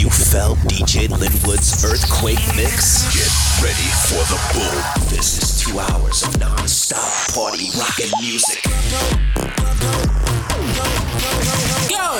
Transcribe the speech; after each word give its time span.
You 0.00 0.08
felt 0.08 0.56
DJ 0.60 1.08
Linwood's 1.08 1.84
earthquake 1.84 2.40
mix? 2.56 3.04
Get 3.12 3.28
ready 3.60 3.90
for 4.08 4.24
the 4.32 4.40
boom. 4.54 5.10
This 5.10 5.36
is 5.36 5.60
two 5.60 5.78
hours 5.78 6.22
of 6.22 6.40
non-stop 6.40 7.34
party 7.34 7.68
rockin' 7.76 8.08
music. 8.18 8.62
Go! 11.92 12.16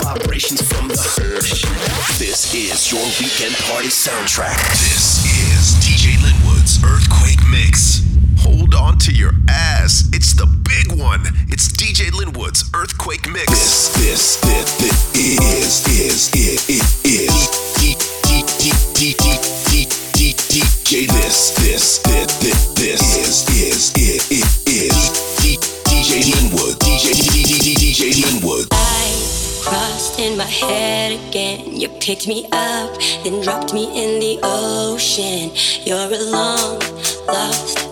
Vibrations 0.00 0.62
from 0.62 0.86
the 0.86 0.94
earth. 0.94 2.18
This 2.20 2.54
is 2.54 2.92
your 2.92 3.02
weekend 3.18 3.56
party 3.66 3.88
soundtrack. 3.88 4.62
This 4.78 5.26
is 5.26 5.74
DJ 5.82 6.14
Linwood's 6.22 6.78
earthquake 6.84 7.40
mix. 7.50 8.06
Hold 8.38 8.76
on 8.76 8.96
to 8.98 9.12
your 9.12 9.32
ass. 9.48 10.08
It's 10.12 10.34
the 10.34 10.46
big 10.66 10.98
one. 10.98 11.22
It's 11.48 11.68
DJ 11.68 12.10
Linwood's 12.12 12.70
Earthquake 12.74 13.28
Mix. 13.30 13.46
This, 13.50 13.90
this, 13.96 14.40
this, 14.40 14.76
this 14.78 15.12
is, 15.16 15.86
is, 15.88 16.34
is, 16.34 16.68
is, 16.68 17.04
is. 17.04 17.56
DJ 20.86 21.06
this, 21.08 21.50
this, 21.56 21.98
this, 21.98 22.38
this, 22.38 22.72
this 22.74 23.16
is, 23.16 23.48
is, 23.50 23.92
is, 23.96 24.30
is, 24.30 24.66
is. 24.66 25.16
DJ 25.84 26.32
Linwood, 26.32 26.78
DJ, 26.78 27.12
DJ 27.12 28.24
Linwood. 28.24 28.68
I 28.72 29.60
crossed 29.62 30.20
in 30.20 30.38
my 30.38 30.44
head 30.44 31.12
again. 31.28 31.74
You 31.74 31.88
picked 32.00 32.28
me 32.28 32.46
up, 32.52 32.96
then 33.24 33.42
dropped 33.42 33.74
me 33.74 33.84
in 33.86 34.20
the 34.20 34.38
ocean. 34.42 35.50
You're 35.84 35.98
a 35.98 36.30
long 36.30 36.78
lost 37.26 37.85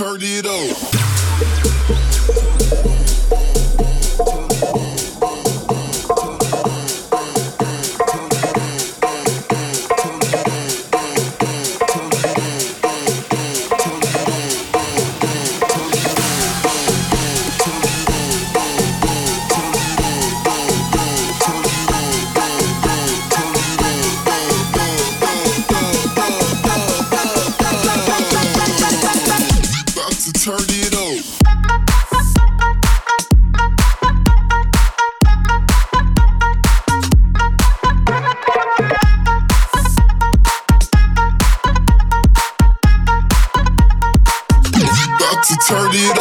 turn 0.00 0.16
it 0.22 0.46
up. 0.46 0.49
To 45.42 45.56
turn 45.66 45.90
it 45.92 46.18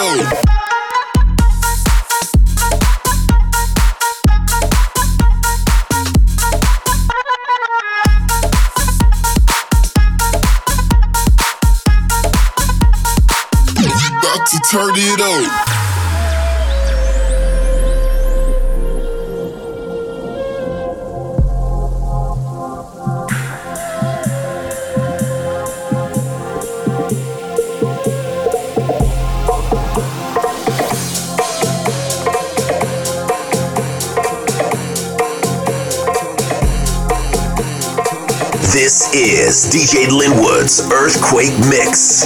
to 14.45 14.60
turn 14.71 14.94
it 14.95 15.22
up. 15.22 15.69
This 38.89 39.13
is 39.13 39.68
DJ 39.68 40.07
Linwood's 40.07 40.81
Earthquake 40.91 41.56
Mix. 41.69 42.25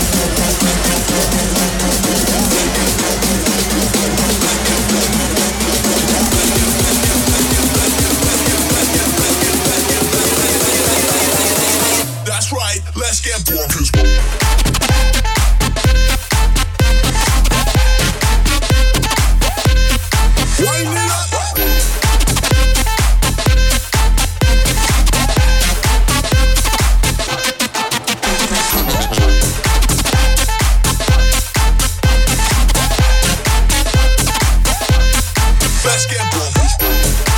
Come 35.91 36.41
on. 36.41 37.30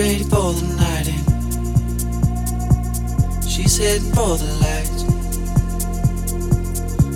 ready 0.00 0.24
for 0.24 0.54
the 0.54 0.64
night 0.80 1.08
in. 1.12 1.20
She's 3.46 3.76
heading 3.76 4.12
for 4.14 4.38
the 4.38 4.48
lights, 4.64 5.02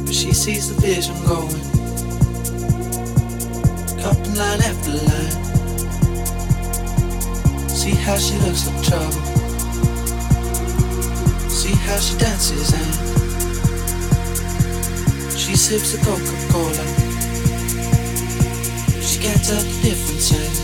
but 0.05 0.14
she 0.14 0.33
sees 0.35 0.68
the 0.68 0.75
vision 0.83 1.16
going. 1.25 1.64
Cupping 4.03 4.35
line 4.37 4.61
after 4.68 4.92
line. 5.09 5.37
See 7.70 7.94
how 8.05 8.18
she 8.18 8.37
looks 8.44 8.66
like 8.66 8.83
trouble. 8.85 9.23
See 11.49 11.75
how 11.87 11.99
she 11.99 12.18
dances 12.18 12.70
and 12.81 12.92
she 15.38 15.57
sips 15.57 15.94
a 15.94 15.97
Coca-Cola. 16.05 16.85
She 19.01 19.16
can't 19.25 19.42
tell 19.42 19.62
the 19.62 19.73
difference 19.81 20.63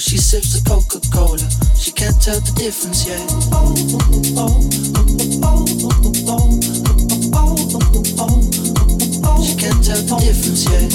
She 0.00 0.16
sips 0.16 0.58
the 0.58 0.66
Coca 0.66 0.98
Cola. 1.12 1.36
She 1.76 1.92
can't 1.92 2.16
tell 2.22 2.40
the 2.40 2.52
difference 2.56 3.04
yet. 3.06 3.20
She 9.44 9.54
can't 9.60 9.84
tell 9.84 10.00
the 10.00 10.16
difference 10.24 10.64
yet. 10.64 10.90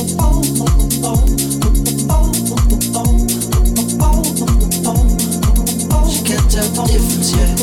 she 6.10 6.24
can't 6.26 6.50
tell 6.50 6.66
the 6.74 6.82
difference 6.90 7.30
yet. 7.38 7.60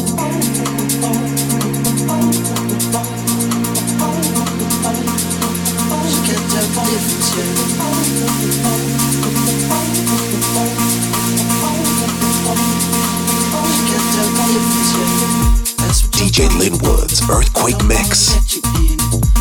She 6.06 6.18
can't 6.22 6.46
tell 6.52 6.66
the 6.70 6.82
difference 6.86 7.30
yet. 8.86 8.91
DJ 16.22 16.48
Linwood's 16.56 17.28
Earthquake 17.28 17.84
Mix. 17.84 19.31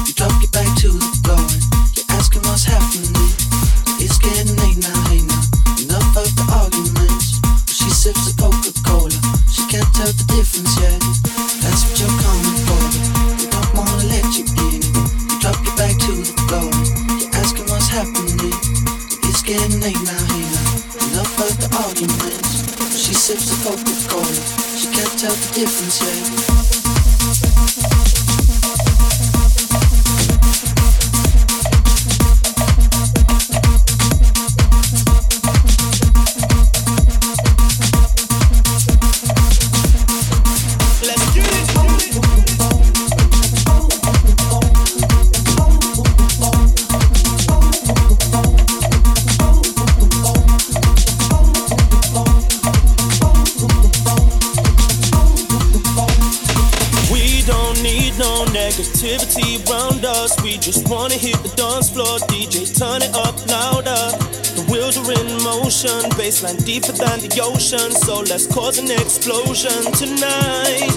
Just 60.71 60.87
wanna 60.87 61.19
hit 61.19 61.35
the 61.43 61.51
dance 61.59 61.91
floor, 61.91 62.15
DJ 62.31 62.63
turn 62.63 63.03
it 63.03 63.11
up 63.11 63.35
louder. 63.49 64.13
The 64.55 64.63
wheels 64.71 64.95
are 64.95 65.09
in 65.09 65.27
motion, 65.43 65.99
bassline 66.15 66.63
deeper 66.63 66.95
than 66.95 67.19
the 67.19 67.27
ocean. 67.43 67.91
So 67.91 68.23
let's 68.23 68.47
cause 68.47 68.79
an 68.79 68.87
explosion 68.87 69.73
tonight. 69.97 70.95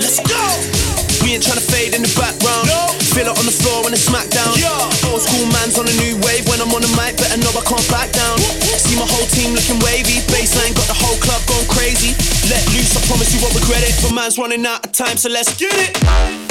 Let's 0.00 0.16
go! 0.24 0.40
We 1.20 1.36
ain't 1.36 1.44
trying 1.44 1.60
to 1.60 1.66
fade 1.68 1.92
in 1.92 2.00
the 2.00 2.14
background. 2.16 2.72
No. 2.72 2.94
Feel 3.12 3.28
it 3.28 3.36
on 3.36 3.44
the 3.44 3.52
floor 3.52 3.84
when 3.84 3.92
it's 3.92 4.08
smackdown. 4.08 4.56
Yeah. 4.56 5.12
Old 5.12 5.20
school 5.20 5.44
man's 5.52 5.76
on 5.76 5.84
a 5.84 5.96
new 6.00 6.16
wave. 6.24 6.48
When 6.48 6.62
I'm 6.64 6.72
on 6.72 6.80
the 6.80 6.92
mic, 6.96 7.20
better 7.20 7.36
know 7.36 7.52
I 7.52 7.60
can't 7.68 7.84
back 7.92 8.16
down. 8.16 8.40
See 8.80 8.96
my 8.96 9.04
whole 9.04 9.28
team 9.28 9.52
looking 9.52 9.76
wavy. 9.84 10.24
Bassline 10.32 10.72
got 10.72 10.88
the 10.88 10.96
whole 10.96 11.20
club 11.20 11.44
going 11.44 11.68
crazy. 11.68 12.16
Let 12.48 12.64
loose, 12.72 12.96
I 12.96 13.04
promise 13.04 13.28
you 13.28 13.44
won't 13.44 13.52
regret 13.60 13.84
it. 13.84 13.92
But 14.00 14.16
man's 14.16 14.40
running 14.40 14.64
out 14.64 14.88
of 14.88 14.90
time, 14.96 15.20
so 15.20 15.28
let's 15.28 15.52
get 15.60 15.76
it. 15.76 16.41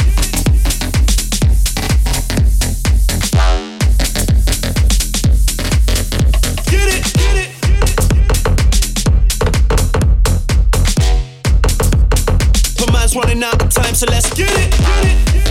Running 13.16 13.44
out 13.44 13.62
of 13.62 13.70
time, 13.70 13.96
so 13.96 14.06
let's 14.08 14.32
get 14.34 14.50
it. 14.52 14.72
Get 14.72 15.46
it. 15.46 15.51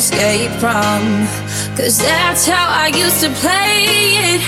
Escape 0.00 0.50
from. 0.52 1.28
Cause 1.76 1.98
that's 1.98 2.46
how 2.46 2.66
I 2.84 2.88
used 2.88 3.20
to 3.20 3.30
play 3.44 3.84
it. 4.32 4.42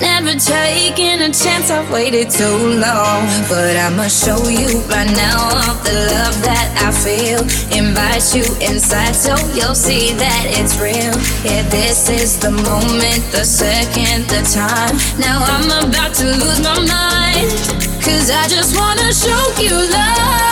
Never 0.00 0.32
taking 0.38 1.20
a 1.20 1.30
chance, 1.30 1.70
I've 1.70 1.90
waited 1.90 2.30
too 2.30 2.58
long. 2.80 3.22
But 3.52 3.76
I'ma 3.76 4.08
show 4.08 4.40
you 4.48 4.80
right 4.88 5.12
now 5.12 5.38
of 5.68 5.76
the 5.84 5.92
love 6.08 6.36
that 6.48 6.68
I 6.86 6.90
feel. 7.04 7.40
Invite 7.76 8.34
you 8.34 8.46
inside 8.64 9.14
so 9.14 9.36
you'll 9.52 9.74
see 9.74 10.14
that 10.14 10.44
it's 10.58 10.74
real. 10.80 11.12
Yeah, 11.44 11.62
this 11.68 12.08
is 12.08 12.38
the 12.38 12.50
moment, 12.50 13.22
the 13.30 13.44
second, 13.44 14.24
the 14.32 14.42
time. 14.60 14.96
Now 15.20 15.38
I'm 15.52 15.68
about 15.84 16.14
to 16.16 16.24
lose 16.24 16.60
my 16.64 16.80
mind. 16.80 17.52
Cause 18.00 18.30
I 18.30 18.48
just 18.48 18.72
wanna 18.74 19.12
show 19.12 19.42
you 19.60 19.76
love. 19.92 20.51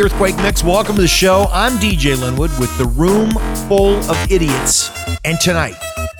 Earthquake 0.00 0.36
Mix. 0.36 0.64
Welcome 0.64 0.96
to 0.96 1.02
the 1.02 1.08
show. 1.08 1.46
I'm 1.52 1.72
DJ 1.72 2.18
Linwood 2.18 2.50
with 2.58 2.76
the 2.78 2.86
room 2.86 3.30
full 3.68 3.96
of 4.10 4.30
idiots. 4.30 4.90
And 5.24 5.38
tonight, 5.40 5.74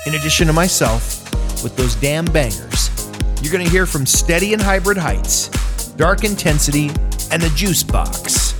in 0.06 0.14
addition 0.14 0.46
to 0.48 0.52
myself, 0.52 1.22
with 1.62 1.76
those 1.76 1.94
damn 1.94 2.26
bangers, 2.26 2.90
you're 3.42 3.52
going 3.52 3.64
to 3.64 3.70
hear 3.70 3.86
from 3.86 4.04
Steady 4.04 4.52
and 4.52 4.60
Hybrid 4.60 4.98
Heights, 4.98 5.48
Dark 5.96 6.24
Intensity, 6.24 6.88
and 7.30 7.40
the 7.40 7.52
Juice 7.54 7.82
Box. 7.82 8.52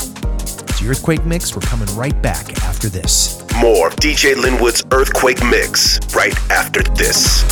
It's 0.42 0.80
the 0.80 0.88
Earthquake 0.88 1.26
Mix. 1.26 1.54
We're 1.54 1.62
coming 1.62 1.94
right 1.94 2.20
back 2.22 2.62
after 2.62 2.88
this. 2.88 3.42
More 3.56 3.90
DJ 3.90 4.34
Linwood's 4.36 4.82
Earthquake 4.90 5.44
Mix 5.44 5.98
right 6.14 6.34
after 6.50 6.82
this. 6.94 7.44